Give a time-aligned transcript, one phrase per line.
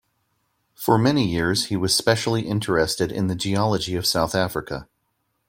[0.73, 4.87] For many years he was specially interested in the geology of South Africa.